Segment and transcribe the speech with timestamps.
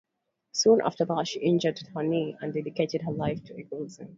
[0.51, 4.09] Soon after that, she injured her knee and dedicated her life to Equestrianism.